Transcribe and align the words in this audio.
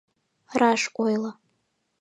Раш 0.59 0.81
ойло. 1.03 1.31